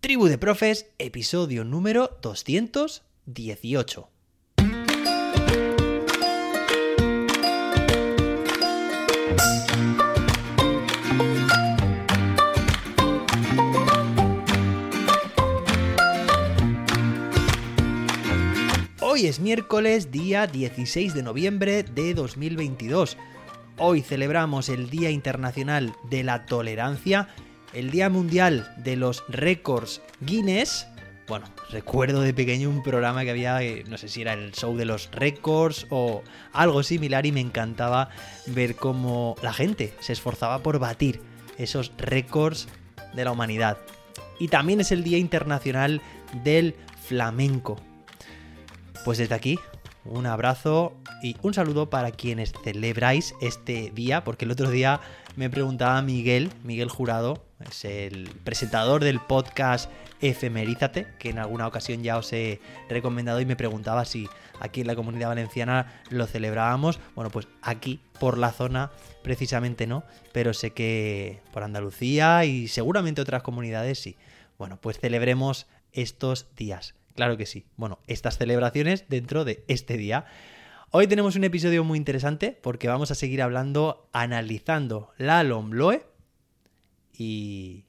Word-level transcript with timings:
Tribu 0.00 0.28
de 0.28 0.38
Profes, 0.38 0.86
episodio 0.98 1.62
número 1.62 2.18
218. 2.22 4.08
Hoy 19.02 19.26
es 19.26 19.38
miércoles, 19.38 20.10
día 20.10 20.46
16 20.46 21.12
de 21.12 21.22
noviembre 21.22 21.82
de 21.82 22.14
2022. 22.14 23.18
Hoy 23.76 24.00
celebramos 24.00 24.70
el 24.70 24.88
Día 24.88 25.10
Internacional 25.10 25.94
de 26.08 26.24
la 26.24 26.46
Tolerancia, 26.46 27.28
el 27.72 27.90
Día 27.90 28.10
Mundial 28.10 28.72
de 28.76 28.96
los 28.96 29.24
Récords 29.28 30.00
Guinness. 30.20 30.86
Bueno, 31.28 31.46
recuerdo 31.70 32.22
de 32.22 32.34
pequeño 32.34 32.68
un 32.68 32.82
programa 32.82 33.22
que 33.22 33.30
había, 33.30 33.62
eh, 33.62 33.84
no 33.88 33.98
sé 33.98 34.08
si 34.08 34.22
era 34.22 34.32
el 34.32 34.52
show 34.52 34.76
de 34.76 34.84
los 34.84 35.10
récords 35.12 35.86
o 35.90 36.22
algo 36.52 36.82
similar 36.82 37.24
y 37.26 37.32
me 37.32 37.40
encantaba 37.40 38.10
ver 38.46 38.74
cómo 38.74 39.36
la 39.42 39.52
gente 39.52 39.94
se 40.00 40.12
esforzaba 40.12 40.58
por 40.60 40.78
batir 40.80 41.20
esos 41.56 41.92
récords 41.98 42.68
de 43.14 43.24
la 43.24 43.32
humanidad. 43.32 43.78
Y 44.40 44.48
también 44.48 44.80
es 44.80 44.90
el 44.90 45.04
Día 45.04 45.18
Internacional 45.18 46.00
del 46.42 46.74
Flamenco. 47.06 47.76
Pues 49.04 49.18
desde 49.18 49.34
aquí, 49.34 49.58
un 50.04 50.26
abrazo 50.26 50.94
y 51.22 51.36
un 51.42 51.54
saludo 51.54 51.90
para 51.90 52.10
quienes 52.10 52.52
celebráis 52.64 53.34
este 53.40 53.90
día, 53.94 54.24
porque 54.24 54.44
el 54.44 54.50
otro 54.50 54.70
día 54.70 55.00
me 55.36 55.50
preguntaba 55.50 56.00
Miguel, 56.02 56.50
Miguel 56.64 56.88
Jurado, 56.88 57.44
es 57.68 57.84
el 57.84 58.30
presentador 58.44 59.04
del 59.04 59.20
podcast 59.20 59.90
Efemerízate, 60.20 61.06
que 61.18 61.30
en 61.30 61.38
alguna 61.38 61.66
ocasión 61.66 62.02
ya 62.02 62.16
os 62.16 62.32
he 62.32 62.60
recomendado 62.88 63.40
y 63.40 63.46
me 63.46 63.56
preguntaba 63.56 64.04
si 64.04 64.28
aquí 64.60 64.82
en 64.82 64.86
la 64.86 64.94
comunidad 64.94 65.28
valenciana 65.28 66.02
lo 66.10 66.26
celebrábamos. 66.26 67.00
Bueno, 67.14 67.30
pues 67.30 67.48
aquí, 67.62 68.00
por 68.18 68.38
la 68.38 68.52
zona, 68.52 68.90
precisamente 69.22 69.86
no, 69.86 70.04
pero 70.32 70.54
sé 70.54 70.72
que 70.72 71.40
por 71.52 71.62
Andalucía 71.62 72.44
y 72.44 72.68
seguramente 72.68 73.20
otras 73.20 73.42
comunidades 73.42 73.98
sí. 73.98 74.16
Bueno, 74.58 74.78
pues 74.80 74.98
celebremos 74.98 75.66
estos 75.92 76.48
días. 76.56 76.94
Claro 77.14 77.36
que 77.36 77.46
sí. 77.46 77.66
Bueno, 77.76 77.98
estas 78.06 78.38
celebraciones 78.38 79.06
dentro 79.08 79.44
de 79.44 79.64
este 79.68 79.96
día. 79.96 80.26
Hoy 80.90 81.06
tenemos 81.06 81.36
un 81.36 81.44
episodio 81.44 81.84
muy 81.84 81.98
interesante 81.98 82.58
porque 82.60 82.88
vamos 82.88 83.10
a 83.10 83.14
seguir 83.14 83.42
hablando, 83.42 84.08
analizando 84.12 85.12
la 85.18 85.42
LOMLOE 85.44 86.04
y 87.16 87.84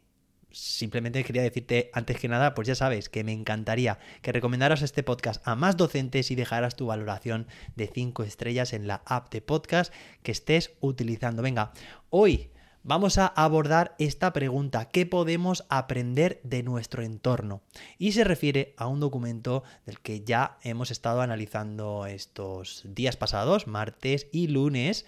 simplemente 0.51 1.23
quería 1.23 1.41
decirte 1.41 1.89
antes 1.93 2.19
que 2.19 2.27
nada, 2.27 2.53
pues 2.53 2.67
ya 2.67 2.75
sabes 2.75 3.09
que 3.09 3.23
me 3.23 3.31
encantaría 3.31 3.99
que 4.21 4.31
recomendaras 4.31 4.81
este 4.81 5.03
podcast 5.03 5.41
a 5.47 5.55
más 5.55 5.77
docentes 5.77 6.29
y 6.31 6.35
dejaras 6.35 6.75
tu 6.75 6.87
valoración 6.87 7.47
de 7.75 7.87
5 7.87 8.23
estrellas 8.23 8.73
en 8.73 8.87
la 8.87 9.01
app 9.05 9.31
de 9.31 9.41
podcast 9.41 9.93
que 10.23 10.31
estés 10.31 10.73
utilizando. 10.81 11.41
Venga, 11.41 11.71
hoy 12.09 12.51
vamos 12.83 13.17
a 13.17 13.27
abordar 13.27 13.95
esta 13.99 14.33
pregunta, 14.33 14.89
¿qué 14.89 15.05
podemos 15.05 15.65
aprender 15.69 16.39
de 16.43 16.63
nuestro 16.63 17.03
entorno? 17.03 17.61
Y 17.97 18.13
se 18.13 18.23
refiere 18.23 18.73
a 18.77 18.87
un 18.87 18.99
documento 18.99 19.63
del 19.85 19.99
que 19.99 20.21
ya 20.21 20.57
hemos 20.63 20.91
estado 20.91 21.21
analizando 21.21 22.05
estos 22.05 22.83
días 22.85 23.17
pasados, 23.17 23.67
martes 23.67 24.27
y 24.31 24.47
lunes, 24.47 25.05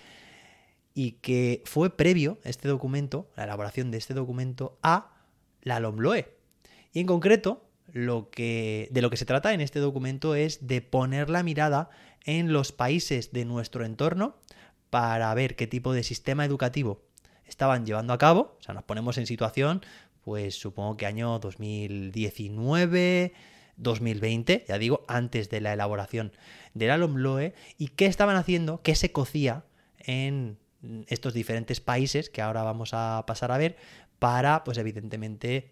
y 0.94 1.14
que 1.14 1.64
fue 1.66 1.96
previo 1.96 2.38
este 2.44 2.68
documento, 2.68 3.32
la 3.36 3.46
elaboración 3.46 3.90
de 3.90 3.98
este 3.98 4.14
documento, 4.14 4.78
a 4.84 5.16
la 5.62 5.80
LOMLOE. 5.80 6.38
Y 6.92 7.00
en 7.00 7.08
concreto, 7.08 7.66
de 7.88 8.90
lo 9.02 9.10
que 9.10 9.18
se 9.18 9.26
trata 9.26 9.54
en 9.54 9.62
este 9.62 9.80
documento 9.80 10.36
es 10.36 10.68
de 10.68 10.82
poner 10.82 11.30
la 11.30 11.42
mirada 11.42 11.90
en 12.26 12.54
los 12.54 12.72
países 12.72 13.34
de 13.34 13.46
nuestro 13.46 13.86
entorno 13.86 14.38
para 14.92 15.34
ver 15.34 15.56
qué 15.56 15.66
tipo 15.66 15.94
de 15.94 16.04
sistema 16.04 16.46
educativo 16.46 17.02
estaban 17.46 17.86
llevando 17.86 18.14
a 18.14 18.18
cabo. 18.18 18.58
O 18.60 18.64
sea, 18.64 18.74
nos 18.74 18.84
ponemos 18.84 19.18
en 19.18 19.28
situación, 19.28 19.82
pues 20.24 20.56
supongo 20.56 20.98
que 20.98 21.06
año 21.06 21.40
2019, 21.40 23.34
2020, 23.78 24.66
ya 24.68 24.78
digo, 24.78 25.04
antes 25.08 25.50
de 25.50 25.62
la 25.62 25.74
elaboración 25.74 26.32
del 26.74 27.00
LOMLOE, 27.00 27.54
y 27.78 27.90
qué 27.90 28.06
estaban 28.06 28.36
haciendo, 28.36 28.82
qué 28.82 28.96
se 28.96 29.12
cocía 29.12 29.66
en 30.00 30.58
estos 31.08 31.34
diferentes 31.34 31.80
países 31.80 32.30
que 32.30 32.42
ahora 32.42 32.64
vamos 32.64 32.92
a 32.94 33.24
pasar 33.26 33.52
a 33.52 33.58
ver 33.58 33.78
para, 34.20 34.64
pues 34.64 34.78
evidentemente, 34.78 35.72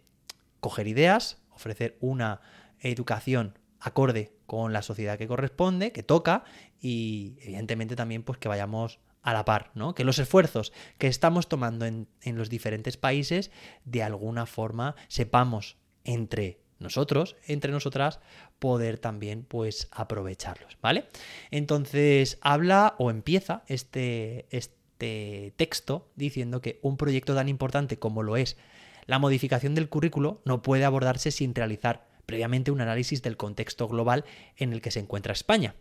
coger 0.60 0.88
ideas, 0.88 1.42
ofrecer 1.52 1.98
una 2.00 2.42
educación 2.80 3.58
acorde 3.80 4.32
con 4.46 4.74
la 4.74 4.82
sociedad 4.82 5.18
que 5.18 5.28
corresponde, 5.28 5.92
que 5.92 6.04
toca, 6.04 6.44
y 6.80 7.36
evidentemente 7.42 7.96
también 7.96 8.24
pues 8.24 8.38
que 8.38 8.48
vayamos 8.48 9.00
a 9.22 9.34
la 9.34 9.46
par, 9.46 9.72
¿no? 9.76 9.94
Que 9.94 10.04
los 10.04 10.20
esfuerzos 10.20 10.74
que 10.98 11.08
estamos 11.08 11.48
tomando 11.48 11.86
en, 11.86 12.08
en 12.22 12.38
los 12.38 12.50
diferentes 12.50 12.98
países, 12.98 13.52
de 13.86 14.04
alguna 14.04 14.46
forma, 14.46 14.96
sepamos 15.08 15.78
entre 16.04 16.62
nosotros, 16.80 17.36
entre 17.46 17.72
nosotras, 17.72 18.20
poder 18.60 18.98
también 18.98 19.44
pues 19.44 19.88
aprovecharlos, 19.92 20.78
¿vale? 20.82 21.06
Entonces 21.52 22.38
habla 22.42 22.96
o 22.98 23.12
empieza 23.12 23.64
este, 23.68 24.48
este 24.50 25.54
texto 25.56 26.12
diciendo 26.16 26.62
que 26.62 26.80
un 26.82 26.98
proyecto 26.98 27.36
tan 27.36 27.50
importante 27.50 28.00
como 28.00 28.24
lo 28.24 28.38
es 28.38 28.58
la 29.06 29.20
modificación 29.20 29.76
del 29.76 29.90
currículo 29.90 30.42
no 30.46 30.62
puede 30.62 30.86
abordarse 30.86 31.32
sin 31.32 31.56
realizar 31.56 32.08
previamente 32.26 32.72
un 32.72 32.82
análisis 32.82 33.22
del 33.22 33.38
contexto 33.38 33.88
global 33.88 34.26
en 34.58 34.74
el 34.74 34.82
que 34.82 34.92
se 34.92 35.00
encuentra 35.00 35.34
España. 35.34 35.76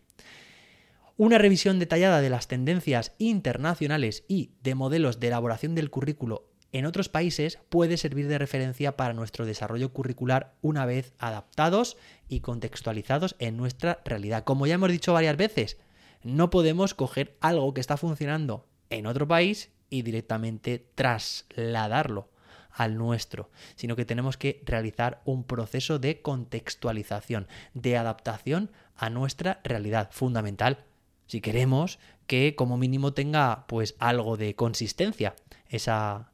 Una 1.20 1.36
revisión 1.36 1.78
detallada 1.78 2.22
de 2.22 2.30
las 2.30 2.48
tendencias 2.48 3.12
internacionales 3.18 4.24
y 4.26 4.52
de 4.62 4.74
modelos 4.74 5.20
de 5.20 5.26
elaboración 5.26 5.74
del 5.74 5.90
currículo 5.90 6.48
en 6.72 6.86
otros 6.86 7.10
países 7.10 7.58
puede 7.68 7.98
servir 7.98 8.26
de 8.26 8.38
referencia 8.38 8.96
para 8.96 9.12
nuestro 9.12 9.44
desarrollo 9.44 9.92
curricular 9.92 10.54
una 10.62 10.86
vez 10.86 11.12
adaptados 11.18 11.98
y 12.30 12.40
contextualizados 12.40 13.36
en 13.38 13.58
nuestra 13.58 14.00
realidad. 14.02 14.44
Como 14.44 14.66
ya 14.66 14.76
hemos 14.76 14.90
dicho 14.90 15.12
varias 15.12 15.36
veces, 15.36 15.76
no 16.22 16.48
podemos 16.48 16.94
coger 16.94 17.36
algo 17.42 17.74
que 17.74 17.82
está 17.82 17.98
funcionando 17.98 18.66
en 18.88 19.04
otro 19.04 19.28
país 19.28 19.72
y 19.90 20.00
directamente 20.00 20.86
trasladarlo 20.94 22.30
al 22.70 22.96
nuestro, 22.96 23.50
sino 23.74 23.94
que 23.94 24.06
tenemos 24.06 24.38
que 24.38 24.62
realizar 24.64 25.20
un 25.26 25.44
proceso 25.44 25.98
de 25.98 26.22
contextualización, 26.22 27.46
de 27.74 27.98
adaptación 27.98 28.70
a 28.96 29.10
nuestra 29.10 29.60
realidad 29.64 30.08
fundamental 30.12 30.86
si 31.30 31.40
queremos 31.40 32.00
que 32.26 32.56
como 32.56 32.76
mínimo 32.76 33.12
tenga 33.12 33.66
pues 33.68 33.94
algo 34.00 34.36
de 34.36 34.56
consistencia 34.56 35.36
esa, 35.68 36.32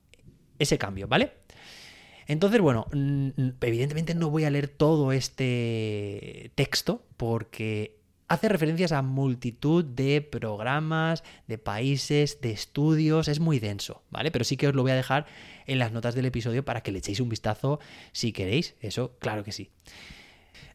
ese 0.58 0.78
cambio, 0.78 1.06
¿vale? 1.06 1.34
Entonces, 2.26 2.62
bueno, 2.62 2.86
evidentemente 3.60 4.14
no 4.14 4.30
voy 4.30 4.44
a 4.44 4.50
leer 4.50 4.68
todo 4.68 5.12
este 5.12 6.50
texto 6.54 7.04
porque 7.18 7.98
hace 8.26 8.48
referencias 8.48 8.90
a 8.92 9.02
multitud 9.02 9.84
de 9.84 10.22
programas, 10.22 11.22
de 11.46 11.58
países, 11.58 12.40
de 12.40 12.52
estudios, 12.52 13.28
es 13.28 13.38
muy 13.38 13.58
denso, 13.58 14.02
¿vale? 14.10 14.30
Pero 14.30 14.46
sí 14.46 14.56
que 14.56 14.68
os 14.68 14.74
lo 14.74 14.80
voy 14.80 14.92
a 14.92 14.96
dejar 14.96 15.26
en 15.66 15.78
las 15.78 15.92
notas 15.92 16.14
del 16.14 16.24
episodio 16.24 16.64
para 16.64 16.80
que 16.80 16.90
le 16.90 17.00
echéis 17.00 17.20
un 17.20 17.28
vistazo 17.28 17.80
si 18.12 18.32
queréis, 18.32 18.74
eso 18.80 19.14
claro 19.18 19.44
que 19.44 19.52
sí. 19.52 19.68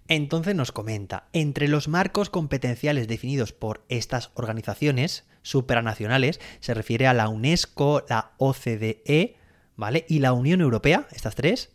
Entonces 0.07 0.55
nos 0.55 0.71
comenta, 0.71 1.27
entre 1.31 1.67
los 1.67 1.87
marcos 1.87 2.29
competenciales 2.29 3.07
definidos 3.07 3.53
por 3.53 3.83
estas 3.87 4.31
organizaciones 4.33 5.25
supranacionales, 5.41 6.39
se 6.59 6.73
refiere 6.73 7.07
a 7.07 7.13
la 7.13 7.29
UNESCO, 7.29 8.03
la 8.09 8.31
OCDE, 8.37 9.37
¿vale? 9.75 10.05
Y 10.09 10.19
la 10.19 10.33
Unión 10.33 10.61
Europea, 10.61 11.07
estas 11.11 11.35
tres, 11.35 11.71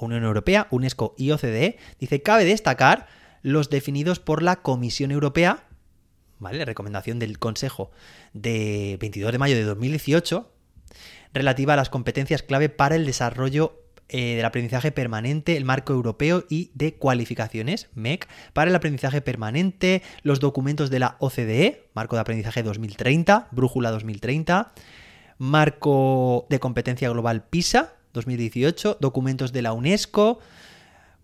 Unión 0.00 0.24
Europea, 0.24 0.66
UNESCO 0.70 1.14
y 1.16 1.30
OCDE, 1.30 1.78
dice, 1.98 2.22
cabe 2.22 2.44
destacar 2.44 3.06
los 3.42 3.70
definidos 3.70 4.18
por 4.18 4.42
la 4.42 4.56
Comisión 4.56 5.10
Europea, 5.10 5.64
¿vale? 6.38 6.64
Recomendación 6.64 7.18
del 7.18 7.38
Consejo 7.38 7.90
de 8.32 8.96
22 9.00 9.32
de 9.32 9.38
mayo 9.38 9.56
de 9.56 9.64
2018, 9.64 10.52
relativa 11.32 11.74
a 11.74 11.76
las 11.76 11.90
competencias 11.90 12.42
clave 12.42 12.68
para 12.68 12.96
el 12.96 13.06
desarrollo 13.06 13.82
eh, 14.08 14.36
del 14.36 14.44
aprendizaje 14.44 14.92
permanente, 14.92 15.56
el 15.56 15.64
marco 15.64 15.92
europeo 15.92 16.44
y 16.48 16.70
de 16.74 16.94
cualificaciones, 16.94 17.88
MEC, 17.94 18.26
para 18.52 18.70
el 18.70 18.76
aprendizaje 18.76 19.20
permanente, 19.20 20.02
los 20.22 20.40
documentos 20.40 20.88
de 20.90 20.98
la 20.98 21.16
OCDE, 21.18 21.88
marco 21.94 22.16
de 22.16 22.20
aprendizaje 22.20 22.62
2030, 22.62 23.48
brújula 23.50 23.90
2030, 23.90 24.72
marco 25.38 26.46
de 26.48 26.58
competencia 26.58 27.10
global 27.10 27.44
PISA 27.44 27.94
2018, 28.14 28.98
documentos 29.00 29.52
de 29.52 29.62
la 29.62 29.72
UNESCO, 29.72 30.40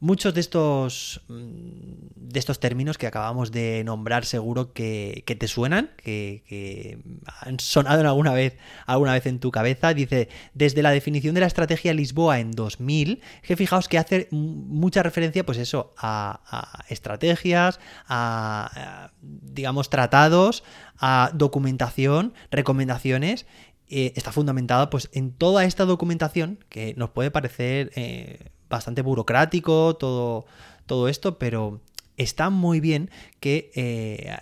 Muchos 0.05 0.35
de 0.35 0.41
estos, 0.43 1.23
mm, 1.29 1.95
de 2.15 2.39
estos 2.39 2.61
términos 2.61 2.99
que 2.99 3.07
acabamos 3.07 3.51
de 3.53 3.83
nombrar 3.85 4.27
seguro 4.27 4.75
que, 4.75 5.25
te 5.25 5.49
suenan, 5.49 5.93
que, 5.97 6.99
han 7.41 7.59
sonado 7.59 8.07
alguna 8.07 8.35
vez, 8.35 8.59
alguna 8.85 9.15
vez 9.15 9.25
en 9.25 9.39
tu 9.39 9.51
cabeza. 9.51 9.95
Dice, 9.95 10.29
desde 10.53 10.83
la 10.83 10.91
definición 10.91 11.35
de 11.35 11.41
la 11.41 11.47
estrategia 11.47 11.95
Lisboa 11.95 12.39
en 12.39 12.51
2000, 12.51 13.23
que 13.41 13.57
fijaos 13.57 13.89
que 13.89 13.97
hace 13.97 14.29
mucha 14.31 15.03
referencia, 15.03 15.47
pues 15.47 15.57
eso, 15.57 15.95
a, 15.97 16.85
estrategias, 16.91 17.81
a, 18.07 19.11
digamos, 19.23 19.89
tratados, 19.89 20.65
a 20.99 21.31
documentación, 21.33 22.35
recomendaciones 22.51 23.47
eh, 23.89 24.13
está 24.17 24.33
fundamentada 24.33 24.91
pues 24.91 25.09
en 25.13 25.33
toda 25.33 25.65
esta 25.65 25.87
documentación 25.87 26.59
que 26.69 26.93
nos 26.99 27.11
puede 27.11 27.31
parecer 27.31 27.91
eh, 27.97 28.51
bastante 28.75 29.03
burocrático 29.03 29.97
todo, 29.97 30.47
todo 30.87 31.09
esto, 31.09 31.39
pero 31.39 31.81
está 32.17 32.51
muy 32.51 32.81
bien 32.81 33.11
que 33.41 33.71
eh, 33.75 34.37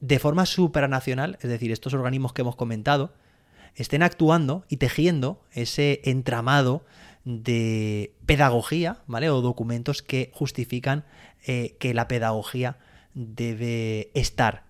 de 0.00 0.18
forma 0.18 0.46
supranacional, 0.46 1.38
es 1.40 1.48
decir, 1.48 1.72
estos 1.72 1.94
organismos 1.94 2.32
que 2.32 2.42
hemos 2.42 2.56
comentado, 2.56 3.14
estén 3.74 4.02
actuando 4.02 4.64
y 4.68 4.76
tejiendo 4.76 5.42
ese 5.52 6.00
entramado 6.04 6.84
de 7.24 8.14
pedagogía, 8.26 8.98
¿vale? 9.06 9.30
O 9.30 9.40
documentos 9.40 10.02
que 10.02 10.30
justifican 10.34 11.04
eh, 11.46 11.76
que 11.78 11.94
la 11.94 12.06
pedagogía 12.06 12.78
debe 13.14 14.10
estar 14.14 14.64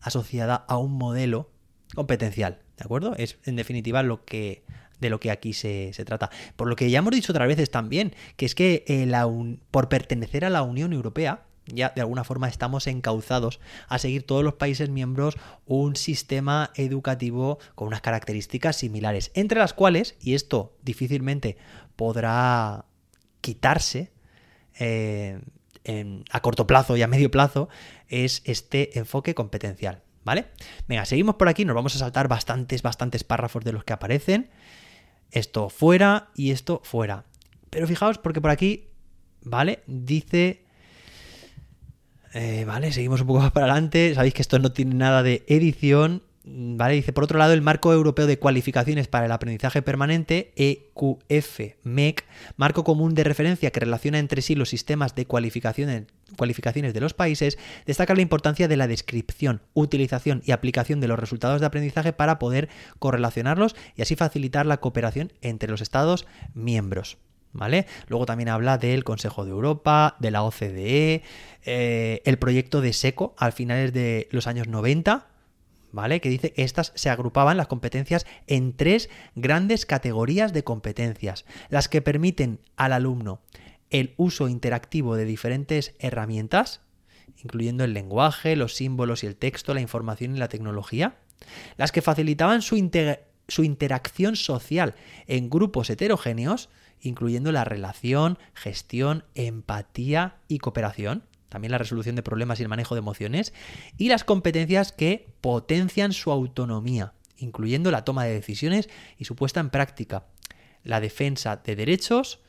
asociada 0.00 0.54
a 0.54 0.78
un 0.78 0.92
modelo 0.92 1.50
competencial, 1.94 2.60
¿de 2.76 2.84
acuerdo? 2.84 3.16
Es 3.16 3.38
en 3.44 3.56
definitiva 3.56 4.02
lo 4.02 4.24
que 4.24 4.62
de 5.00 5.10
lo 5.10 5.20
que 5.20 5.30
aquí 5.30 5.52
se, 5.52 5.92
trata. 6.04 6.30
Por 6.56 6.68
lo 6.68 6.76
que 6.76 6.90
ya 6.90 6.98
hemos 6.98 7.12
dicho 7.12 7.32
otras 7.32 7.48
veces 7.48 7.70
también, 7.70 8.14
que 8.36 8.46
es 8.46 8.54
que 8.54 8.84
eh, 8.86 9.10
por 9.70 9.88
pertenecer 9.88 10.44
a 10.44 10.50
la 10.50 10.62
Unión 10.62 10.92
Europea, 10.92 11.44
ya 11.66 11.92
de 11.94 12.00
alguna 12.00 12.24
forma 12.24 12.48
estamos 12.48 12.86
encauzados 12.86 13.60
a 13.88 13.98
seguir 13.98 14.24
todos 14.24 14.44
los 14.44 14.54
países 14.54 14.88
miembros 14.88 15.36
un 15.66 15.96
sistema 15.96 16.70
educativo 16.76 17.58
con 17.74 17.88
unas 17.88 18.00
características 18.00 18.76
similares, 18.76 19.30
entre 19.34 19.58
las 19.58 19.74
cuales, 19.74 20.16
y 20.20 20.34
esto 20.34 20.76
difícilmente 20.82 21.56
podrá 21.96 22.84
quitarse 23.40 24.12
eh, 24.78 25.40
a 26.30 26.40
corto 26.40 26.66
plazo 26.66 26.96
y 26.96 27.02
a 27.02 27.06
medio 27.06 27.30
plazo, 27.30 27.68
es 28.08 28.42
este 28.44 28.98
enfoque 28.98 29.34
competencial. 29.34 30.02
¿Vale? 30.24 30.46
Venga, 30.88 31.04
seguimos 31.04 31.36
por 31.36 31.48
aquí, 31.48 31.64
nos 31.64 31.76
vamos 31.76 31.94
a 31.94 32.00
saltar 32.00 32.26
bastantes, 32.26 32.82
bastantes 32.82 33.22
párrafos 33.22 33.62
de 33.62 33.72
los 33.72 33.84
que 33.84 33.92
aparecen 33.92 34.50
esto 35.30 35.68
fuera 35.68 36.30
y 36.34 36.50
esto 36.50 36.80
fuera. 36.84 37.24
Pero 37.70 37.86
fijaos 37.86 38.18
porque 38.18 38.40
por 38.40 38.50
aquí, 38.50 38.88
¿vale? 39.42 39.80
Dice... 39.86 40.64
Eh, 42.34 42.64
vale, 42.66 42.92
seguimos 42.92 43.22
un 43.22 43.28
poco 43.28 43.40
más 43.40 43.52
para 43.52 43.66
adelante. 43.66 44.14
Sabéis 44.14 44.34
que 44.34 44.42
esto 44.42 44.58
no 44.58 44.72
tiene 44.72 44.94
nada 44.94 45.22
de 45.22 45.44
edición. 45.46 46.22
¿Vale? 46.48 46.94
Dice, 46.94 47.12
por 47.12 47.24
otro 47.24 47.40
lado, 47.40 47.52
el 47.54 47.60
Marco 47.60 47.92
Europeo 47.92 48.28
de 48.28 48.38
Cualificaciones 48.38 49.08
para 49.08 49.26
el 49.26 49.32
Aprendizaje 49.32 49.82
Permanente, 49.82 50.52
EQF-MEC, 50.54 52.22
marco 52.56 52.84
común 52.84 53.16
de 53.16 53.24
referencia 53.24 53.72
que 53.72 53.80
relaciona 53.80 54.20
entre 54.20 54.42
sí 54.42 54.54
los 54.54 54.68
sistemas 54.68 55.16
de 55.16 55.26
cualificaciones, 55.26 56.04
cualificaciones 56.36 56.94
de 56.94 57.00
los 57.00 57.14
países, 57.14 57.58
destaca 57.84 58.14
la 58.14 58.22
importancia 58.22 58.68
de 58.68 58.76
la 58.76 58.86
descripción, 58.86 59.60
utilización 59.74 60.40
y 60.44 60.52
aplicación 60.52 61.00
de 61.00 61.08
los 61.08 61.18
resultados 61.18 61.58
de 61.58 61.66
aprendizaje 61.66 62.12
para 62.12 62.38
poder 62.38 62.68
correlacionarlos 63.00 63.74
y 63.96 64.02
así 64.02 64.14
facilitar 64.14 64.66
la 64.66 64.76
cooperación 64.76 65.32
entre 65.42 65.68
los 65.68 65.80
Estados 65.80 66.26
miembros. 66.54 67.18
¿Vale? 67.54 67.86
Luego 68.06 68.24
también 68.24 68.50
habla 68.50 68.78
del 68.78 69.02
Consejo 69.02 69.44
de 69.44 69.50
Europa, 69.50 70.14
de 70.20 70.30
la 70.30 70.44
OCDE, 70.44 71.22
eh, 71.64 72.22
el 72.24 72.38
proyecto 72.38 72.82
de 72.82 72.92
SECO 72.92 73.34
al 73.36 73.52
finales 73.52 73.92
de 73.92 74.28
los 74.30 74.46
años 74.46 74.68
90, 74.68 75.26
¿vale? 75.96 76.20
Que 76.20 76.28
dice 76.28 76.52
que 76.52 76.62
estas 76.62 76.92
se 76.94 77.10
agrupaban 77.10 77.56
las 77.56 77.66
competencias 77.66 78.26
en 78.46 78.74
tres 78.76 79.08
grandes 79.34 79.86
categorías 79.86 80.52
de 80.52 80.62
competencias, 80.62 81.46
las 81.70 81.88
que 81.88 82.02
permiten 82.02 82.60
al 82.76 82.92
alumno 82.92 83.40
el 83.90 84.12
uso 84.16 84.48
interactivo 84.48 85.16
de 85.16 85.24
diferentes 85.24 85.94
herramientas, 85.98 86.82
incluyendo 87.42 87.82
el 87.82 87.94
lenguaje, 87.94 88.56
los 88.56 88.74
símbolos 88.74 89.24
y 89.24 89.26
el 89.26 89.36
texto, 89.36 89.74
la 89.74 89.80
información 89.80 90.36
y 90.36 90.38
la 90.38 90.48
tecnología, 90.48 91.16
las 91.76 91.92
que 91.92 92.02
facilitaban 92.02 92.62
su, 92.62 92.76
su 93.48 93.64
interacción 93.64 94.36
social 94.36 94.94
en 95.26 95.48
grupos 95.48 95.88
heterogéneos, 95.88 96.68
incluyendo 97.00 97.52
la 97.52 97.64
relación, 97.64 98.38
gestión, 98.52 99.24
empatía 99.34 100.36
y 100.46 100.58
cooperación, 100.58 101.24
también 101.48 101.72
la 101.72 101.78
resolución 101.78 102.16
de 102.16 102.22
problemas 102.22 102.58
y 102.58 102.62
el 102.62 102.68
manejo 102.68 102.94
de 102.94 103.00
emociones, 103.00 103.52
y 103.96 104.08
las 104.08 104.24
competencias 104.24 104.92
que 104.92 105.28
potencian 105.40 106.12
su 106.12 106.30
autonomía, 106.30 107.12
incluyendo 107.36 107.90
la 107.90 108.04
toma 108.04 108.24
de 108.24 108.34
decisiones 108.34 108.88
y 109.18 109.24
su 109.24 109.36
puesta 109.36 109.60
en 109.60 109.70
práctica, 109.70 110.26
la 110.82 111.00
defensa 111.00 111.56
de 111.56 111.76
derechos 111.76 112.40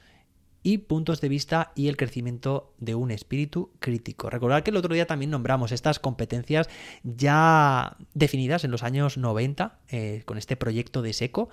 y 0.63 0.79
puntos 0.79 1.21
de 1.21 1.29
vista 1.29 1.71
y 1.75 1.87
el 1.87 1.95
crecimiento 1.95 2.73
de 2.77 2.95
un 2.95 3.11
espíritu 3.11 3.71
crítico. 3.79 4.29
Recordad 4.29 4.63
que 4.63 4.71
el 4.71 4.77
otro 4.77 4.93
día 4.93 5.07
también 5.07 5.31
nombramos 5.31 5.71
estas 5.71 5.99
competencias 5.99 6.67
ya 7.03 7.95
definidas 8.13 8.63
en 8.63 8.71
los 8.71 8.83
años 8.83 9.17
90 9.17 9.79
eh, 9.89 10.23
con 10.25 10.37
este 10.37 10.57
proyecto 10.57 11.01
de 11.01 11.13
SECO 11.13 11.49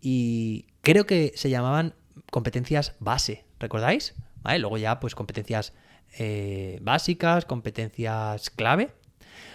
y 0.00 0.66
creo 0.82 1.06
que 1.06 1.32
se 1.34 1.50
llamaban 1.50 1.94
competencias 2.30 2.94
base, 3.00 3.44
¿recordáis? 3.58 4.14
Luego 4.44 4.78
ya 4.78 5.00
pues 5.00 5.14
competencias 5.14 5.72
eh, 6.18 6.78
básicas, 6.82 7.44
competencias 7.44 8.50
clave. 8.50 8.90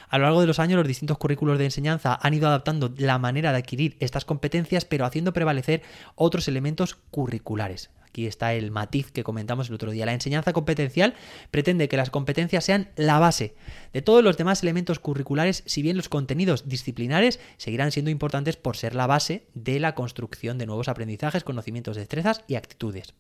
A 0.10 0.18
lo 0.18 0.24
largo 0.24 0.42
de 0.42 0.48
los 0.48 0.60
años 0.60 0.78
los 0.78 0.88
distintos 0.88 1.18
currículos 1.18 1.58
de 1.60 1.66
enseñanza 1.66 2.18
han 2.22 2.34
ido 2.34 2.48
adaptando 2.48 2.94
la 2.98 3.18
manera 3.18 3.52
de 3.52 3.58
adquirir 3.58 3.98
estas 4.00 4.24
competencias, 4.24 4.86
pero 4.86 5.06
haciendo 5.06 5.34
prevalecer 5.34 5.82
otros 6.16 6.48
elementos 6.48 6.96
curriculares. 7.12 7.90
Aquí 8.18 8.26
está 8.26 8.54
el 8.54 8.72
matiz 8.72 9.12
que 9.12 9.24
comentamos 9.24 9.68
el 9.68 9.76
otro 9.76 9.92
día. 9.92 10.06
La 10.06 10.14
enseñanza 10.14 10.54
competencial 10.54 11.14
pretende 11.52 11.90
que 11.90 11.98
las 11.98 12.10
competencias 12.10 12.64
sean 12.64 12.90
la 12.96 13.20
base 13.20 13.56
de 13.94 14.02
todos 14.02 14.24
los 14.24 14.38
demás 14.38 14.64
elementos 14.64 15.00
curriculares, 15.00 15.62
si 15.66 15.82
bien 15.82 15.98
los 15.98 16.10
contenidos 16.10 16.68
disciplinares 16.68 17.40
seguirán 17.58 17.92
siendo 17.92 18.10
importantes 18.10 18.56
por 18.56 18.78
ser 18.78 18.96
la 18.96 19.08
base 19.08 19.46
de 19.54 19.80
la 19.80 19.94
construcción 19.94 20.58
de 20.58 20.66
nuevos 20.66 20.88
aprendizajes, 20.88 21.44
conocimientos, 21.44 21.98
destrezas 21.98 22.44
y 22.48 22.56
actitudes. 22.56 23.14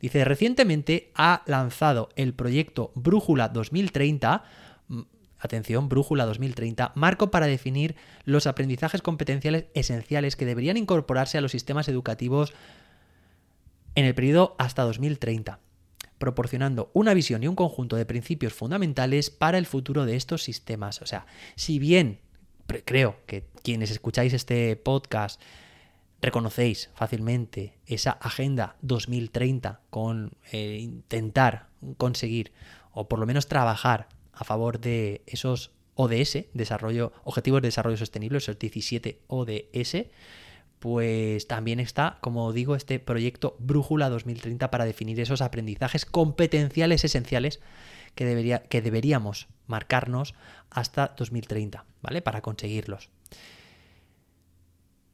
Dice, 0.00 0.24
recientemente 0.24 1.10
ha 1.14 1.42
lanzado 1.46 2.10
el 2.16 2.34
proyecto 2.34 2.92
Brújula 2.94 3.48
2030, 3.48 4.44
mm, 4.88 5.00
atención, 5.38 5.88
Brújula 5.88 6.24
2030, 6.26 6.92
marco 6.94 7.30
para 7.30 7.46
definir 7.46 7.96
los 8.24 8.46
aprendizajes 8.46 9.02
competenciales 9.02 9.66
esenciales 9.74 10.36
que 10.36 10.46
deberían 10.46 10.76
incorporarse 10.76 11.38
a 11.38 11.40
los 11.40 11.52
sistemas 11.52 11.88
educativos 11.88 12.52
en 13.94 14.04
el 14.04 14.14
periodo 14.14 14.54
hasta 14.58 14.82
2030 14.82 15.60
proporcionando 16.18 16.90
una 16.94 17.14
visión 17.14 17.42
y 17.42 17.48
un 17.48 17.54
conjunto 17.54 17.96
de 17.96 18.04
principios 18.04 18.52
fundamentales 18.52 19.30
para 19.30 19.56
el 19.56 19.66
futuro 19.66 20.04
de 20.04 20.16
estos 20.16 20.42
sistemas. 20.42 21.00
O 21.00 21.06
sea, 21.06 21.26
si 21.54 21.78
bien 21.78 22.18
creo 22.84 23.16
que 23.26 23.46
quienes 23.62 23.90
escucháis 23.90 24.32
este 24.32 24.76
podcast 24.76 25.40
reconocéis 26.20 26.90
fácilmente 26.94 27.78
esa 27.86 28.12
agenda 28.12 28.76
2030 28.82 29.80
con 29.90 30.32
eh, 30.52 30.78
intentar 30.80 31.68
conseguir 31.96 32.52
o 32.92 33.08
por 33.08 33.18
lo 33.18 33.26
menos 33.26 33.46
trabajar 33.46 34.08
a 34.32 34.44
favor 34.44 34.80
de 34.80 35.22
esos 35.26 35.72
ODS, 35.94 36.46
desarrollo, 36.54 37.12
Objetivos 37.24 37.60
de 37.60 37.68
Desarrollo 37.68 37.96
Sostenible, 37.96 38.38
esos 38.38 38.58
17 38.58 39.20
ODS, 39.26 40.06
pues 40.78 41.48
también 41.48 41.80
está, 41.80 42.18
como 42.20 42.52
digo, 42.52 42.76
este 42.76 43.00
proyecto 43.00 43.56
Brújula 43.58 44.08
2030 44.08 44.70
para 44.70 44.84
definir 44.84 45.18
esos 45.18 45.42
aprendizajes 45.42 46.06
competenciales 46.06 47.02
esenciales 47.04 47.60
que, 48.14 48.24
debería, 48.24 48.62
que 48.62 48.80
deberíamos 48.80 49.48
marcarnos 49.66 50.34
hasta 50.70 51.14
2030, 51.16 51.84
¿vale? 52.00 52.22
Para 52.22 52.42
conseguirlos. 52.42 53.10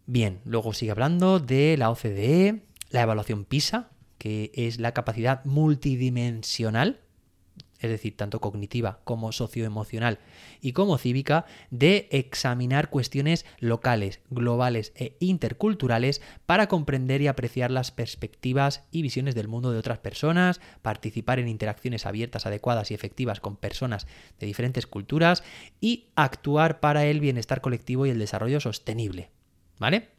Bien, 0.07 0.41
luego 0.45 0.75
sigue 0.75 0.91
hablando 0.91 1.41
de 1.41 1.77
la 1.79 1.91
OCDE, 1.91 2.63
la 2.91 3.03
evaluación 3.03 3.47
PISA, 3.47 3.89
que 4.19 4.53
es 4.55 4.79
la 4.79 4.93
capacidad 4.93 5.43
multidimensional, 5.47 7.01
es 7.81 7.89
decir, 7.89 8.15
tanto 8.15 8.39
cognitiva 8.39 9.01
como 9.05 9.33
socioemocional 9.33 10.19
y 10.61 10.73
como 10.73 10.99
cívica, 10.99 11.47
de 11.71 12.09
examinar 12.11 12.91
cuestiones 12.91 13.47
locales, 13.61 14.21
globales 14.29 14.93
e 14.95 15.17
interculturales 15.21 16.21
para 16.45 16.69
comprender 16.69 17.23
y 17.23 17.27
apreciar 17.27 17.71
las 17.71 17.91
perspectivas 17.91 18.85
y 18.91 19.01
visiones 19.01 19.35
del 19.35 19.49
mundo 19.49 19.73
de 19.73 19.79
otras 19.79 20.01
personas, 20.01 20.61
participar 20.83 21.39
en 21.39 21.49
interacciones 21.49 22.05
abiertas, 22.05 22.45
adecuadas 22.45 22.91
y 22.91 22.95
efectivas 22.95 23.41
con 23.41 23.57
personas 23.57 24.07
de 24.39 24.47
diferentes 24.47 24.87
culturas 24.87 25.43
y 25.81 26.09
actuar 26.15 26.81
para 26.81 27.07
el 27.07 27.21
bienestar 27.21 27.63
colectivo 27.63 28.05
y 28.05 28.11
el 28.11 28.19
desarrollo 28.19 28.61
sostenible. 28.61 29.31
¿Vale? 29.79 30.11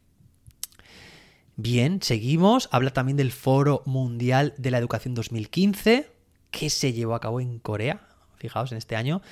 Bien, 1.56 2.02
seguimos. 2.02 2.68
Habla 2.70 2.90
también 2.90 3.16
del 3.16 3.32
Foro 3.32 3.82
Mundial 3.86 4.52
de 4.58 4.70
la 4.70 4.78
Educación 4.78 5.14
2015, 5.14 6.10
que 6.50 6.68
se 6.68 6.92
llevó 6.92 7.14
a 7.14 7.20
cabo 7.20 7.40
en 7.40 7.58
Corea, 7.58 8.06
fijaos, 8.36 8.72
en 8.72 8.78
este 8.78 8.94
año, 8.94 9.22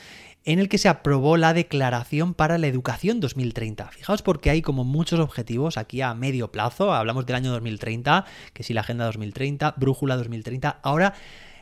en 0.45 0.59
el 0.59 0.71
que 0.71 0.79
se 0.79 0.89
aprobó 0.89 1.37
la 1.37 1.53
Declaración 1.53 2.33
para 2.33 2.57
la 2.57 2.67
Educación 2.67 3.21
2030. 3.21 3.91
Fijaos 3.91 4.23
porque 4.23 4.49
hay 4.49 4.63
como 4.63 4.85
muchos 4.85 5.21
objetivos 5.21 5.77
aquí 5.77 6.01
a 6.01 6.15
medio 6.15 6.51
plazo, 6.51 6.95
hablamos 6.95 7.27
del 7.27 7.37
año 7.37 7.51
2030, 7.53 8.25
que 8.55 8.63
si 8.63 8.73
la 8.73 8.81
Agenda 8.81 9.05
2030, 9.05 9.75
Brújula 9.77 10.17
2030, 10.17 10.81
ahora 10.83 11.13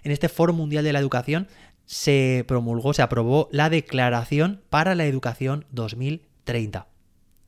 en 0.05 0.13
este 0.13 0.29
Foro 0.29 0.53
Mundial 0.53 0.85
de 0.85 0.93
la 0.93 1.01
Educación 1.01 1.49
se 1.87 2.45
promulgó, 2.47 2.93
se 2.95 3.03
aprobó 3.03 3.49
la 3.51 3.69
Declaración 3.69 4.63
para 4.71 4.95
la 4.95 5.07
Educación 5.07 5.67
2030. 5.73 6.92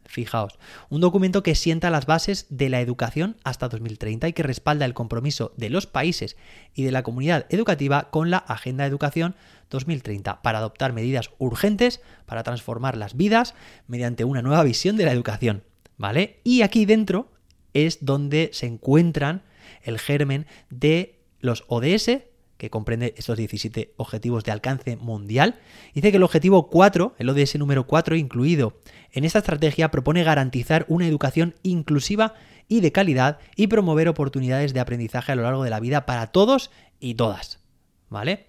Fijaos, 0.06 0.58
un 0.90 1.00
documento 1.00 1.42
que 1.42 1.54
sienta 1.54 1.90
las 1.90 2.06
bases 2.06 2.46
de 2.50 2.68
la 2.68 2.80
educación 2.80 3.36
hasta 3.42 3.68
2030 3.68 4.28
y 4.28 4.32
que 4.32 4.42
respalda 4.42 4.84
el 4.84 4.94
compromiso 4.94 5.52
de 5.56 5.70
los 5.70 5.86
países 5.86 6.36
y 6.74 6.84
de 6.84 6.92
la 6.92 7.02
comunidad 7.02 7.46
educativa 7.48 8.10
con 8.10 8.30
la 8.30 8.38
Agenda 8.38 8.84
de 8.84 8.90
Educación 8.90 9.34
2030 9.70 10.42
para 10.42 10.58
adoptar 10.58 10.92
medidas 10.92 11.30
urgentes 11.38 12.00
para 12.26 12.42
transformar 12.42 12.96
las 12.96 13.16
vidas 13.16 13.54
mediante 13.86 14.24
una 14.24 14.42
nueva 14.42 14.62
visión 14.62 14.96
de 14.96 15.04
la 15.04 15.12
educación. 15.12 15.64
¿Vale? 15.96 16.40
Y 16.42 16.62
aquí 16.62 16.86
dentro 16.86 17.30
es 17.72 18.04
donde 18.04 18.50
se 18.52 18.66
encuentran 18.66 19.42
el 19.82 19.98
germen 19.98 20.46
de 20.70 21.20
los 21.40 21.64
ODS, 21.68 22.22
que 22.56 22.70
comprende 22.70 23.14
estos 23.16 23.36
17 23.36 23.94
objetivos 23.96 24.44
de 24.44 24.52
alcance 24.52 24.96
mundial. 24.96 25.56
Dice 25.94 26.10
que 26.10 26.16
el 26.16 26.22
objetivo 26.22 26.68
4, 26.70 27.14
el 27.18 27.28
ODS 27.28 27.56
número 27.56 27.86
4 27.86 28.16
incluido 28.16 28.78
en 29.12 29.24
esta 29.24 29.38
estrategia, 29.38 29.90
propone 29.90 30.24
garantizar 30.24 30.86
una 30.88 31.06
educación 31.06 31.54
inclusiva 31.62 32.34
y 32.68 32.80
de 32.80 32.92
calidad 32.92 33.38
y 33.56 33.66
promover 33.66 34.08
oportunidades 34.08 34.74
de 34.74 34.80
aprendizaje 34.80 35.32
a 35.32 35.34
lo 35.34 35.42
largo 35.42 35.64
de 35.64 35.70
la 35.70 35.80
vida 35.80 36.06
para 36.06 36.28
todos 36.28 36.70
y 37.00 37.14
todas. 37.14 37.60
¿Vale? 38.08 38.46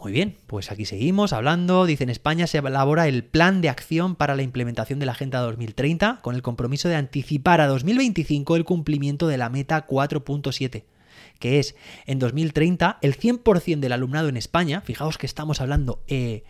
Muy 0.00 0.12
bien, 0.12 0.36
pues 0.46 0.70
aquí 0.70 0.84
seguimos 0.84 1.32
hablando. 1.32 1.86
Dice, 1.86 2.04
en 2.04 2.10
España 2.10 2.46
se 2.46 2.58
elabora 2.58 3.08
el 3.08 3.24
plan 3.24 3.60
de 3.60 3.68
acción 3.68 4.14
para 4.14 4.34
la 4.34 4.42
implementación 4.42 4.98
de 4.98 5.06
la 5.06 5.12
Agenda 5.12 5.40
2030 5.40 6.20
con 6.22 6.34
el 6.34 6.42
compromiso 6.42 6.88
de 6.88 6.96
anticipar 6.96 7.60
a 7.60 7.66
2025 7.66 8.56
el 8.56 8.64
cumplimiento 8.64 9.26
de 9.28 9.38
la 9.38 9.48
meta 9.48 9.86
4.7 9.86 10.84
que 11.38 11.58
es 11.58 11.74
en 12.06 12.18
2030 12.18 12.98
el 13.02 13.18
100% 13.18 13.80
del 13.80 13.92
alumnado 13.92 14.28
en 14.28 14.36
España, 14.36 14.80
fijaos 14.80 15.18
que 15.18 15.26
estamos 15.26 15.60
hablando 15.60 16.02
eh, 16.08 16.44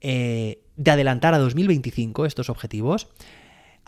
eh, 0.00 0.60
de 0.76 0.90
adelantar 0.90 1.34
a 1.34 1.38
2025 1.38 2.26
estos 2.26 2.50
objetivos, 2.50 3.08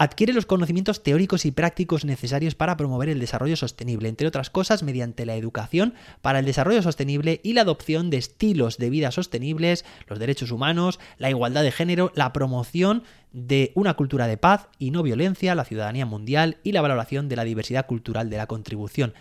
adquiere 0.00 0.32
los 0.32 0.46
conocimientos 0.46 1.02
teóricos 1.02 1.44
y 1.44 1.50
prácticos 1.50 2.06
necesarios 2.06 2.54
para 2.54 2.78
promover 2.78 3.10
el 3.10 3.20
desarrollo 3.20 3.54
sostenible, 3.54 4.08
entre 4.08 4.26
otras 4.26 4.48
cosas 4.48 4.82
mediante 4.82 5.26
la 5.26 5.36
educación 5.36 5.92
para 6.22 6.38
el 6.38 6.46
desarrollo 6.46 6.80
sostenible 6.80 7.42
y 7.44 7.52
la 7.52 7.60
adopción 7.60 8.08
de 8.08 8.16
estilos 8.16 8.78
de 8.78 8.88
vida 8.88 9.10
sostenibles, 9.10 9.84
los 10.08 10.18
derechos 10.18 10.52
humanos, 10.52 10.98
la 11.18 11.28
igualdad 11.28 11.62
de 11.62 11.70
género, 11.70 12.12
la 12.14 12.32
promoción 12.32 13.02
de 13.34 13.72
una 13.74 13.92
cultura 13.92 14.26
de 14.26 14.38
paz 14.38 14.68
y 14.78 14.90
no 14.90 15.02
violencia, 15.02 15.54
la 15.54 15.66
ciudadanía 15.66 16.06
mundial 16.06 16.56
y 16.64 16.72
la 16.72 16.80
valoración 16.80 17.28
de 17.28 17.36
la 17.36 17.44
diversidad 17.44 17.86
cultural 17.86 18.30
de 18.30 18.38
la 18.38 18.46
contribución 18.46 19.12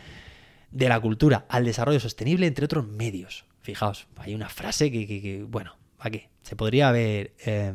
de 0.71 0.89
la 0.89 0.99
cultura 0.99 1.45
al 1.49 1.65
desarrollo 1.65 1.99
sostenible, 1.99 2.47
entre 2.47 2.65
otros 2.65 2.87
medios. 2.87 3.45
Fijaos, 3.61 4.07
hay 4.17 4.35
una 4.35 4.49
frase 4.49 4.91
que, 4.91 5.45
bueno, 5.47 5.75
aquí 5.99 6.27
se 6.43 6.55
podría 6.55 6.89
haber 6.89 7.33
eh, 7.45 7.73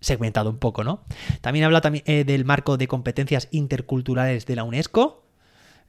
segmentado 0.00 0.50
un 0.50 0.58
poco, 0.58 0.84
¿no? 0.84 1.04
También 1.40 1.64
habla 1.64 1.80
también, 1.80 2.04
eh, 2.06 2.24
del 2.24 2.44
marco 2.44 2.76
de 2.76 2.88
competencias 2.88 3.48
interculturales 3.50 4.46
de 4.46 4.56
la 4.56 4.64
UNESCO, 4.64 5.26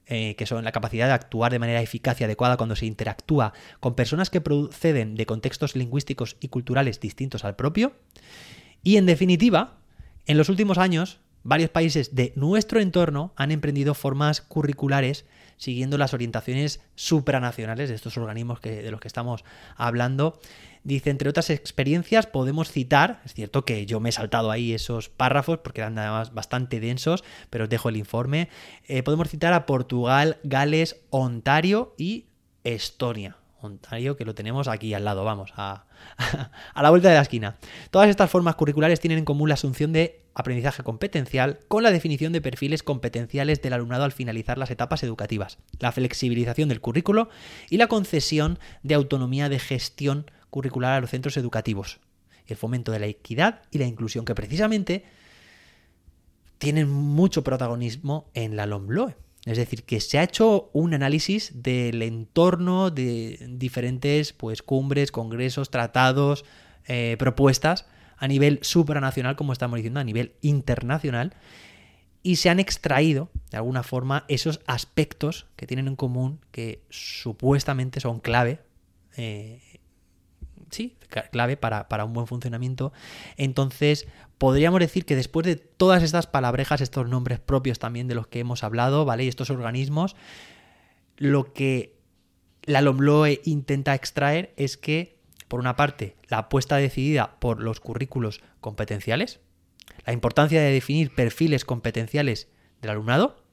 eh, 0.07 0.35
que 0.35 0.45
son 0.45 0.65
la 0.65 0.73
capacidad 0.73 1.07
de 1.07 1.13
actuar 1.13 1.51
de 1.51 1.59
manera 1.59 1.81
eficaz 1.81 2.19
y 2.19 2.25
adecuada 2.25 2.57
cuando 2.57 2.75
se 2.75 2.85
interactúa 2.85 3.53
con 3.79 3.95
personas 3.95 4.29
que 4.29 4.41
proceden 4.41 5.15
de 5.15 5.25
contextos 5.25 5.75
lingüísticos 5.75 6.35
y 6.41 6.50
culturales 6.50 7.00
distintos 7.00 7.45
al 7.45 7.55
propio. 7.55 7.93
Y 8.83 8.97
en 8.97 9.05
definitiva, 9.05 9.77
en 10.25 10.38
los 10.38 10.50
últimos 10.50 10.77
años, 10.77 11.20
varios 11.43 11.69
países 11.69 12.15
de 12.15 12.33
nuestro 12.36 12.79
entorno 12.79 13.33
han 13.36 13.51
emprendido 13.51 13.93
formas 13.93 14.41
curriculares 14.41 15.25
siguiendo 15.62 16.00
las 16.00 16.15
orientaciones 16.15 16.81
supranacionales 16.95 17.89
de 17.89 17.95
estos 17.95 18.17
organismos 18.17 18.60
que, 18.60 18.81
de 18.81 18.89
los 18.89 19.00
que 19.00 19.07
estamos 19.07 19.43
hablando. 19.75 20.39
Dice, 20.83 21.12
entre 21.12 21.29
otras 21.29 21.51
experiencias 21.51 22.25
podemos 22.25 22.71
citar, 22.71 23.21
es 23.25 23.36
cierto 23.36 23.63
que 23.63 23.86
yo 23.86 24.00
me 24.00 24.10
he 24.10 24.12
saltado 24.12 24.50
ahí 24.50 24.74
esos 24.74 25.10
párrafos 25.10 25.60
porque 25.60 25.81
eran 25.81 26.00
además 26.00 26.33
bastante 26.33 26.79
densos, 26.79 27.24
pero 27.51 27.65
os 27.65 27.69
dejo 27.69 27.89
el 27.89 27.98
informe. 27.98 28.50
Eh, 28.88 29.03
podemos 29.03 29.29
citar 29.29 29.53
a 29.53 29.67
Portugal, 29.67 30.39
Gales, 30.43 31.00
Ontario 31.12 31.93
y 31.95 32.25
Estonia. 32.63 33.38
Ontario, 33.62 34.17
que 34.17 34.25
lo 34.25 34.33
tenemos 34.33 34.67
aquí 34.67 34.95
al 34.95 35.05
lado, 35.05 35.24
vamos, 35.24 35.53
a, 35.55 35.86
a, 36.74 36.81
la 36.81 36.89
vuelta 36.89 37.10
de 37.10 37.15
la 37.15 37.21
esquina. 37.21 37.57
Todas 37.91 38.10
estas 38.10 38.31
formas 38.31 38.55
curriculares 38.55 39.00
tienen 39.00 39.19
en 39.19 39.25
común 39.25 39.50
la 39.50 39.53
asunción 39.53 39.93
de 39.93 40.20
aprendizaje 40.33 40.83
competencial 40.83 41.59
con 41.67 41.83
la 41.83 41.91
definición 41.91 42.33
de 42.33 42.41
perfiles 42.41 42.83
competenciales 42.83 43.61
del 43.61 43.73
alumnado 43.73 44.03
al 44.03 44.11
finalizar 44.11 44.57
las 44.57 44.71
etapas 44.71 45.03
educativas, 45.03 45.57
la 45.79 45.91
flexibilización 45.91 46.69
del 46.69 46.81
currículo 46.81 47.29
y 47.69 47.77
la 47.77 47.88
concesión 47.88 48.59
de 48.83 48.95
autonomía 48.95 49.50
de 49.50 49.59
gestión 49.59 50.31
curricular 50.50 50.93
a 50.93 51.01
los 51.01 51.09
centros 51.09 51.38
educativos, 51.38 52.00
el 52.47 52.57
fomento 52.57 52.91
de 52.91 53.00
la 53.00 53.07
equidad 53.07 53.61
y 53.71 53.77
la 53.77 53.85
inclusión, 53.85 54.25
que 54.25 54.35
precisamente 54.35 55.03
tienen 56.57 56.89
mucho 56.89 57.43
protagonismo 57.43 58.29
en 58.33 58.55
la 58.55 58.65
LOMLOE. 58.65 59.15
Es 59.45 59.57
decir, 59.57 59.83
que 59.83 60.00
se 60.00 60.19
ha 60.19 60.23
hecho 60.23 60.69
un 60.71 60.93
análisis 60.93 61.63
del 61.63 62.03
entorno 62.03 62.91
de 62.91 63.39
diferentes 63.50 64.33
pues, 64.33 64.61
cumbres, 64.61 65.11
congresos, 65.11 65.71
tratados, 65.71 66.45
eh, 66.88 67.15
propuestas 67.17 67.88
a 68.21 68.27
nivel 68.27 68.59
supranacional, 68.61 69.35
como 69.35 69.51
estamos 69.51 69.75
diciendo, 69.77 69.99
a 69.99 70.05
nivel 70.05 70.35
internacional, 70.41 71.33
y 72.23 72.37
se 72.37 72.49
han 72.49 72.59
extraído, 72.59 73.29
de 73.49 73.57
alguna 73.57 73.83
forma, 73.83 74.25
esos 74.29 74.61
aspectos 74.67 75.47
que 75.55 75.67
tienen 75.67 75.87
en 75.87 75.95
común, 75.95 76.39
que 76.51 76.83
supuestamente 76.89 77.99
son 77.99 78.19
clave 78.19 78.61
eh, 79.17 79.59
sí, 80.71 80.95
clave 81.31 81.57
para, 81.57 82.05
un 82.05 82.13
buen 82.13 82.27
funcionamiento. 82.27 82.91
Entonces, 83.37 84.07
podríamos 84.37 84.79
decir 84.79 85.05
que 85.05 85.15
después 85.15 85.45
de 85.45 85.55
todas 85.55 86.01
estas 86.03 86.27
palabrejas, 86.27 86.81
estos 86.81 87.07
nombres 87.07 87.39
propios 87.39 87.79
también 87.79 88.07
de 88.07 88.15
los 88.15 88.27
que 88.27 88.39
hemos 88.39 88.63
hablado, 88.63 89.05
¿vale? 89.05 89.25
Y 89.25 89.27
estos 89.27 89.49
organismos, 89.49 90.15
lo 91.17 91.53
que 91.53 91.95
la 92.63 92.81
LOMLOE 92.81 93.41
intenta 93.43 93.93
extraer 93.93 94.53
es 94.55 94.77
que, 94.77 95.19
por 95.51 95.60
una 95.60 95.75
parte, 95.75 96.15
la 96.29 96.38
apuesta 96.38 96.77
decidida 96.77 97.36
por 97.41 97.62
los 97.62 97.81
currículos 97.81 98.41
competenciales, 98.62 99.41
la 100.05 100.13
importancia 100.13 100.62
de 100.62 100.72
definir 100.72 101.13
perfiles 101.13 101.65
competenciales 101.65 102.48
del 102.81 102.91
alumnado, 102.91 103.43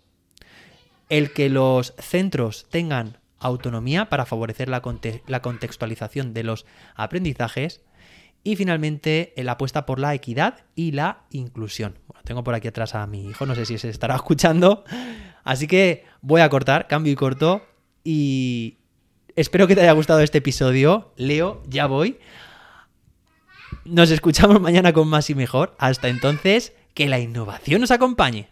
el 1.08 1.32
que 1.32 1.48
los 1.48 1.96
centros 1.98 2.68
tengan 2.70 3.18
autonomía 3.40 4.08
para 4.08 4.26
favorecer 4.26 4.68
la, 4.68 4.80
contextualización 4.80 6.34
de 6.34 6.44
los 6.44 6.66
aprendizajes 6.94 7.82
y 8.44 8.54
finalmente 8.54 9.32
la 9.36 9.52
apuesta 9.52 9.84
por 9.84 9.98
la 9.98 10.14
equidad 10.14 10.66
y 10.76 10.92
la 10.92 11.24
inclusión. 11.30 11.98
Bueno, 12.06 12.22
tengo 12.22 12.44
por 12.44 12.54
aquí 12.54 12.68
atrás 12.68 12.94
a 12.94 13.04
mi 13.08 13.28
hijo, 13.28 13.44
no 13.44 13.56
sé 13.56 13.66
si 13.66 13.76
se 13.76 13.88
estará 13.88 14.14
escuchando, 14.14 14.84
así 15.42 15.66
que 15.66 16.04
voy 16.20 16.42
a 16.42 16.48
cortar, 16.48 16.86
cambio 16.86 17.12
y 17.12 17.16
corto 17.16 17.66
y 18.04 18.77
espero 19.40 19.68
que 19.68 19.74
te 19.74 19.82
haya 19.82 19.92
gustado 19.92 20.20
este 20.20 20.38
episodio. 20.38 21.12
Leo, 21.16 21.62
ya 21.68 21.86
voy. 21.86 22.18
Nos 23.84 24.10
escuchamos 24.10 24.60
mañana 24.60 24.92
con 24.92 25.08
más 25.08 25.30
y 25.30 25.34
mejor. 25.34 25.76
Hasta 25.78 26.08
entonces, 26.08 26.72
que 26.94 27.08
la 27.08 27.20
innovación 27.20 27.80
nos 27.80 27.92
acompañe. 27.92 28.48